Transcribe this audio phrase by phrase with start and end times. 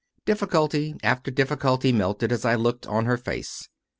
[0.25, 3.69] Difficulty after difficulty melted as I looked on her face.